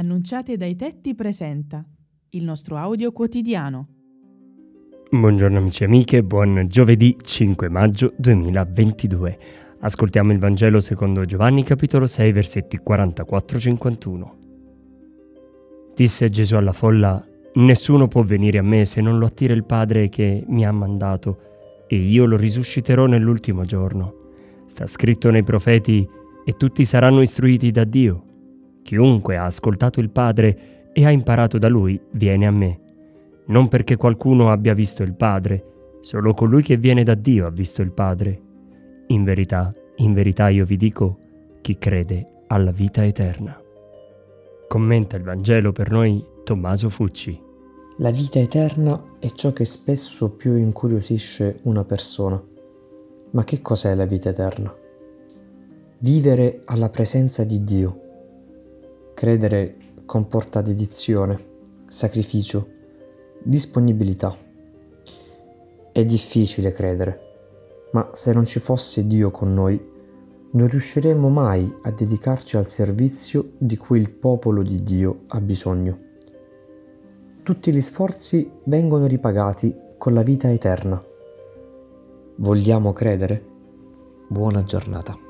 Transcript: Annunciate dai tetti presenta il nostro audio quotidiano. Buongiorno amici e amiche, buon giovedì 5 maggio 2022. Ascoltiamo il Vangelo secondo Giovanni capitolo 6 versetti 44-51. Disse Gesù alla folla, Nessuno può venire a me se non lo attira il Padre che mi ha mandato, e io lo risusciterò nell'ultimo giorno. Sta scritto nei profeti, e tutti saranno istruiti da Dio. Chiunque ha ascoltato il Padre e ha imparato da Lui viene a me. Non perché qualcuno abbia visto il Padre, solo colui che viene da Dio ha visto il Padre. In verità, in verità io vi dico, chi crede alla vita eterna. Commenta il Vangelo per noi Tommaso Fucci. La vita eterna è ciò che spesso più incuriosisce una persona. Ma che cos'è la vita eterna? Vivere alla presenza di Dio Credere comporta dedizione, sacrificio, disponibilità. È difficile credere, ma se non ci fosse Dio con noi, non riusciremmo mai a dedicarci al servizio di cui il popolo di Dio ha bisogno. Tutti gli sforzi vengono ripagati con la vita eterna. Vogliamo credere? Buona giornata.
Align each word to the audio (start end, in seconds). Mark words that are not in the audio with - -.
Annunciate 0.00 0.56
dai 0.56 0.76
tetti 0.76 1.14
presenta 1.14 1.84
il 2.30 2.42
nostro 2.42 2.78
audio 2.78 3.12
quotidiano. 3.12 3.88
Buongiorno 5.10 5.58
amici 5.58 5.82
e 5.82 5.86
amiche, 5.86 6.22
buon 6.22 6.64
giovedì 6.66 7.14
5 7.22 7.68
maggio 7.68 8.14
2022. 8.16 9.38
Ascoltiamo 9.80 10.32
il 10.32 10.38
Vangelo 10.38 10.80
secondo 10.80 11.26
Giovanni 11.26 11.64
capitolo 11.64 12.06
6 12.06 12.32
versetti 12.32 12.80
44-51. 12.82 14.30
Disse 15.94 16.30
Gesù 16.30 16.54
alla 16.54 16.72
folla, 16.72 17.22
Nessuno 17.56 18.08
può 18.08 18.22
venire 18.22 18.56
a 18.56 18.62
me 18.62 18.86
se 18.86 19.02
non 19.02 19.18
lo 19.18 19.26
attira 19.26 19.52
il 19.52 19.66
Padre 19.66 20.08
che 20.08 20.44
mi 20.46 20.64
ha 20.64 20.72
mandato, 20.72 21.84
e 21.86 21.96
io 21.96 22.24
lo 22.24 22.38
risusciterò 22.38 23.04
nell'ultimo 23.04 23.66
giorno. 23.66 24.14
Sta 24.64 24.86
scritto 24.86 25.28
nei 25.28 25.42
profeti, 25.42 26.08
e 26.42 26.52
tutti 26.54 26.86
saranno 26.86 27.20
istruiti 27.20 27.70
da 27.70 27.84
Dio. 27.84 28.24
Chiunque 28.82 29.36
ha 29.36 29.44
ascoltato 29.44 30.00
il 30.00 30.10
Padre 30.10 30.90
e 30.92 31.04
ha 31.04 31.10
imparato 31.10 31.58
da 31.58 31.68
Lui 31.68 32.00
viene 32.12 32.46
a 32.46 32.50
me. 32.50 32.80
Non 33.46 33.68
perché 33.68 33.96
qualcuno 33.96 34.50
abbia 34.50 34.74
visto 34.74 35.02
il 35.02 35.14
Padre, 35.14 35.64
solo 36.00 36.34
colui 36.34 36.62
che 36.62 36.76
viene 36.76 37.02
da 37.02 37.14
Dio 37.14 37.46
ha 37.46 37.50
visto 37.50 37.82
il 37.82 37.92
Padre. 37.92 38.40
In 39.08 39.24
verità, 39.24 39.72
in 39.96 40.12
verità 40.12 40.48
io 40.48 40.64
vi 40.64 40.76
dico, 40.76 41.18
chi 41.60 41.76
crede 41.78 42.44
alla 42.46 42.70
vita 42.70 43.04
eterna. 43.04 43.60
Commenta 44.68 45.16
il 45.16 45.24
Vangelo 45.24 45.72
per 45.72 45.90
noi 45.90 46.24
Tommaso 46.44 46.88
Fucci. 46.88 47.48
La 47.98 48.10
vita 48.10 48.38
eterna 48.38 49.16
è 49.18 49.30
ciò 49.32 49.52
che 49.52 49.64
spesso 49.64 50.30
più 50.30 50.56
incuriosisce 50.56 51.58
una 51.62 51.84
persona. 51.84 52.42
Ma 53.32 53.44
che 53.44 53.60
cos'è 53.60 53.94
la 53.94 54.06
vita 54.06 54.30
eterna? 54.30 54.74
Vivere 55.98 56.62
alla 56.64 56.88
presenza 56.88 57.44
di 57.44 57.62
Dio 57.62 58.09
Credere 59.20 59.76
comporta 60.06 60.62
dedizione, 60.62 61.38
sacrificio, 61.88 62.66
disponibilità. 63.42 64.34
È 65.92 66.04
difficile 66.06 66.72
credere, 66.72 67.20
ma 67.92 68.12
se 68.14 68.32
non 68.32 68.46
ci 68.46 68.60
fosse 68.60 69.06
Dio 69.06 69.30
con 69.30 69.52
noi, 69.52 69.78
non 70.52 70.66
riusciremmo 70.66 71.28
mai 71.28 71.70
a 71.82 71.90
dedicarci 71.90 72.56
al 72.56 72.66
servizio 72.66 73.50
di 73.58 73.76
cui 73.76 74.00
il 74.00 74.10
popolo 74.10 74.62
di 74.62 74.82
Dio 74.82 75.24
ha 75.26 75.40
bisogno. 75.42 75.98
Tutti 77.42 77.74
gli 77.74 77.82
sforzi 77.82 78.50
vengono 78.64 79.04
ripagati 79.04 79.76
con 79.98 80.14
la 80.14 80.22
vita 80.22 80.50
eterna. 80.50 81.04
Vogliamo 82.36 82.94
credere? 82.94 83.44
Buona 84.28 84.64
giornata. 84.64 85.29